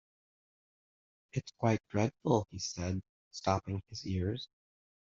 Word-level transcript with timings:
‘It’s 1.31 1.51
quite 1.59 1.87
dreadful,’ 1.89 2.47
he 2.49 2.57
said, 2.57 3.03
stopping 3.29 3.83
his 3.91 4.07
ears. 4.07 4.47